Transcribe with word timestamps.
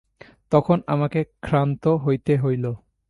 তখন 0.51 0.77
আমাকে 0.87 1.19
ক্ষান্ত 1.41 1.83
হইতে 2.05 2.33
হইল। 2.37 2.65